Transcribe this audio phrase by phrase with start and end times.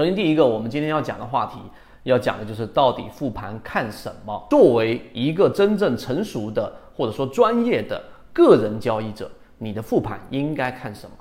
[0.00, 1.58] 首先，第一个，我们今天要讲的话题，
[2.04, 4.46] 要讲的就是到底复盘看什么？
[4.48, 8.02] 作为一个真正成熟的或者说专业的
[8.32, 11.14] 个人交易者，你的复盘应该看什么？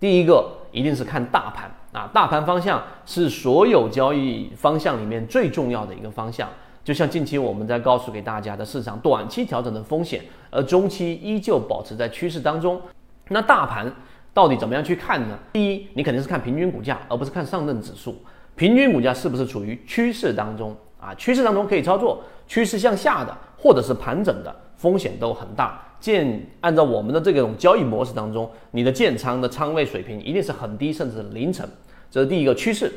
[0.00, 6.48] 第一个一定是看大盘啊，大盘方向是所有交易方向里面最重要的一个方向。
[6.82, 12.80] 就像近期我们在告诉给大家的市场短期调整的风险，而中期依旧保持在趋势当中。
[13.28, 13.94] 那大盘。
[14.34, 15.38] 到底怎么样去看呢？
[15.52, 18.20] 第一，你肯定是看平均股价，而不是看上证指数。
[18.56, 21.14] 平均股价是不是处于趋势当中啊？
[21.14, 25.80] 趋势当中可以操作，趋势向下的或者是盘整的风险都很大。
[26.00, 31.66] 建按照我们的这种交易模式当中，你的建仓的仓位水平一定是很低，甚至零成。
[32.10, 32.92] 这是第一个趋势。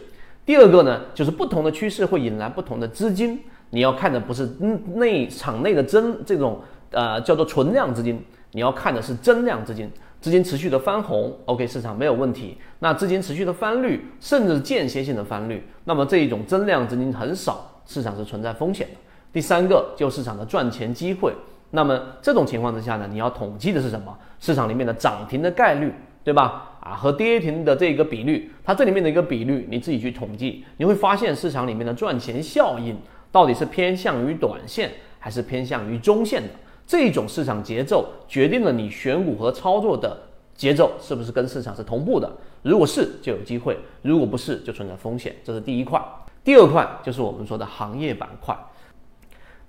[0.45, 3.39] 第二个呢，就是不同的趋势会引来不同的资金。
[3.69, 4.45] 你要看的不是
[4.95, 6.59] 内场内的增这种
[6.91, 9.89] 呃叫做存量资金，你要看的是增量资金。
[10.19, 12.57] 资金持续的翻红，OK，市场没有问题。
[12.79, 18.93] 那资金持续的翻绿，甚至间歇性的翻绿，那么这一种增量资金很少，市场是存在风险的。
[19.31, 21.31] 第三个就市场的赚钱机会，
[21.71, 24.17] 那么这种情况之下呢，你要统计的是什么？
[24.39, 25.93] 市场里面的涨停的概率，
[26.23, 26.73] 对吧？
[26.81, 32.97] 啊，和跌停的这个比率，它这里面的一个比率，你自己去统计，你会发现市场里面的赚钱效应
[33.31, 36.49] 到底是偏向于短线，还是偏向于中线的？
[36.87, 40.17] 这种市场节奏决定了你选股和操作的
[40.55, 42.31] 节奏是不是跟市场是同步的？
[42.63, 45.35] 如果是，就有机会；如果不是，就存在风险。
[45.43, 46.01] 这是第一块。
[46.45, 48.57] 第二块就是我们说的行业板块。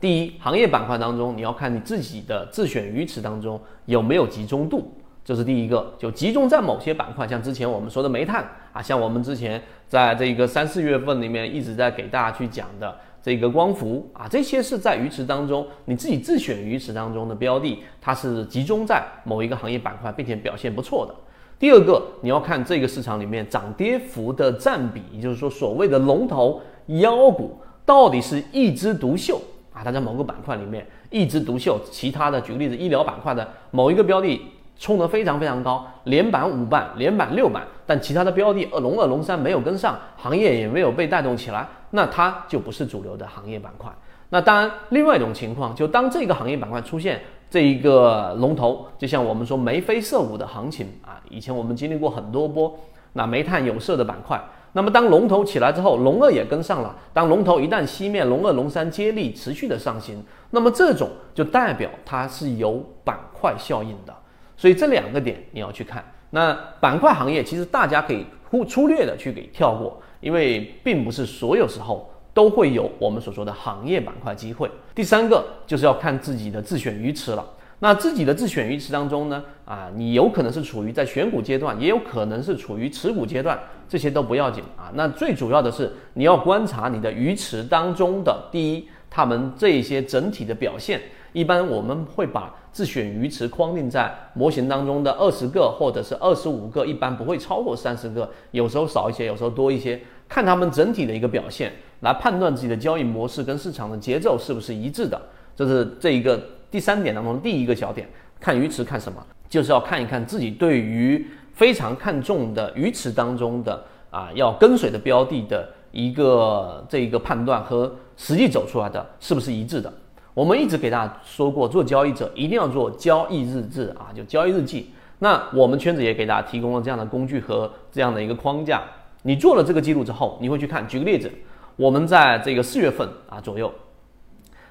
[0.01, 4.93] 第一，行业板块当中，你要看你自己的自选鱼池当中有没有集中度，
[5.25, 5.93] 这是第一个。
[5.99, 12.97] 就集中在某些板块，像之前我们说的煤炭啊，像我们之前在这个三四月份里面一直在给大家去讲的。
[13.23, 21.15] 这个光伏啊，这些是在鱼池当中，你自己自选鱼池当中的标的，它是集中在某一个行业板块，并且表现不错的。
[21.59, 29.41] 第二个，你要看这个市场里面涨跌幅的占比，也就是说所谓的龙头妖股到底是一枝独秀
[29.73, 34.41] 啊，它在某个板块里面一枝独秀，其他的举个例子，医疗板块的某一个标的。
[34.79, 43.91] 冲得非常非常高，连板五板，连板六板，但其他的标的二龙二龙三没有跟上，行业也没有被带动起来，那它就不是主流的行业板块。
[44.31, 52.79] 那当然，另外一种情况，就当这个行业板块出现这一个龙头，就像我们说眉飞色舞的行情啊，以前我们经历过很多波，
[53.15, 54.39] 那煤炭有色的板块，
[54.75, 64.15] 那么当龙头起来之后，龙二也跟上了，当龙头一旦熄灭，龙二龙三接力持续的上行，那么这种就代表它是有板块效应的。
[64.59, 66.05] 所以这两个点你要去看。
[66.31, 74.71] 那板块行业其实大家可以忽粗略的去给跳过，因为并不是所有时候都会有我们所说的行业板块机会。
[74.95, 77.43] 第三个就是要看自己的自选鱼池了。
[77.81, 83.57] 那自己的自选鱼池当中呢，啊，你有可能是处于在选股阶段，也有可能是处于持股阶段，
[83.89, 84.91] 这些都不要紧啊。
[84.95, 91.01] 那最主要的是你要观察你的鱼池当中的第一，他们这些整体的表现。
[91.33, 105.21] 一般我们会把自选鱼池框定在模型当中的二十个或者是二十五个，一般不会超过三十个，有时候少一些，有时候多一些，看他们整体的一个表现，来判断自己的交易模式跟市场的节奏是不是一致的。
[105.57, 106.41] 这是这一个
[106.71, 108.09] 第三点当中第一个小点。
[108.41, 109.21] 看鱼池看什么？
[109.49, 119.93] 就是要看一看自己对于非常看重的鱼池当中的啊要跟随的标的的一个这一个判断和实际走出来的是不是一致的。
[120.39, 124.89] 我们一直给大家说过，做交易者一定要做交易日志啊，就交易日记。
[125.19, 128.81] 那我们圈子也给大家提供了这样的工具和这样的一个框架。
[129.23, 130.87] 你做了这个记录之后，你会去看。
[130.87, 131.29] 举个例子，
[131.75, 133.69] 我们在这个四月份啊左右，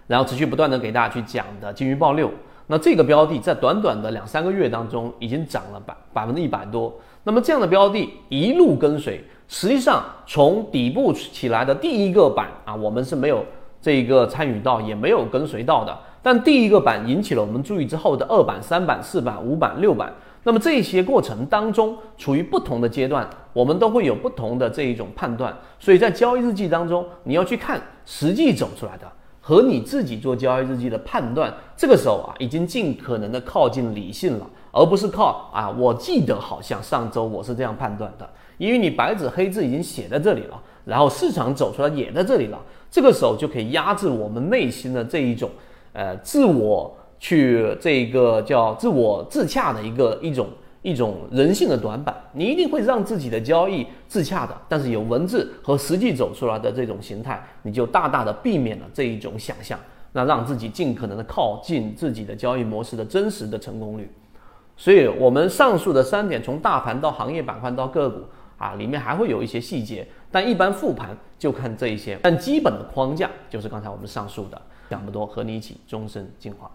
[0.08, 2.32] 然后持续不断的给大家去讲的金鱼报六，
[2.68, 6.98] 那这个标的在短短的两三个月当中已经涨了百百分之一百多。
[7.26, 13.44] 那么这样的标的一路跟随，实际上从底部起来的第一个板啊，我们是没有。
[13.88, 20.12] 这一个参与到也没有跟随到的，但第一个板引起了我们注意之后的二板、三板、四板、五板、六板，
[20.44, 25.58] 那么这些过程当中处于不同的阶段，我们都会有不同的这一种判断。
[25.80, 29.10] 所以在交易日记当中，你要去看实际走出来的
[29.40, 42.60] 和你自己做交易日记的判断，这个时候啊，已经尽可能的靠近理性了，而不是靠啊，我记得好像上周我是这样判断的，因为你白纸黑字已经写在这里了，然后市场走出来也在这里了。
[42.90, 45.50] 这个时候就可以压制我们内心的这一种，
[45.94, 50.48] 呃，自我去这个叫自我自洽的一个一种
[50.82, 52.16] 一种人性的短板。
[52.32, 59.78] 你一定会让自己的交易自洽的，但是有文字和实际走出来的这种形态，你就大大的避免了这一种想象，
[60.14, 64.10] 那让自己尽可能的靠近自己的交易模式的真实的成功率。
[64.78, 68.22] 所以，我们上述的三点，从大盘到行业板块到个股。
[68.58, 74.62] 啊，里面还会有一些细节，但一般复盘就看这一些，但基本的框架就是刚才我们上述的。
[74.90, 76.72] 讲不多，和你一起终身进化。